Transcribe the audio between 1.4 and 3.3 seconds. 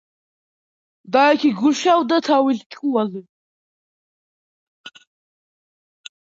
გეშავდა თავის ჭკუაზე